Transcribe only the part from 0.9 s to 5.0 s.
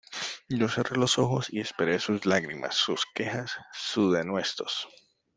los ojos y esperé sus lágrimas, sus quejas, sus denuestos